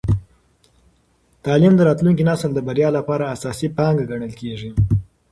[1.45, 4.71] تعلیم د راتلونکي نسل د بریا لپاره اساسي پانګه ګڼل کېږي.